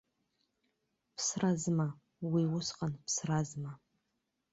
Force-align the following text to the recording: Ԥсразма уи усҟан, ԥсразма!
Ԥсразма 1.15 1.87
уи 2.33 2.43
усҟан, 2.57 2.93
ԥсразма! 3.05 3.71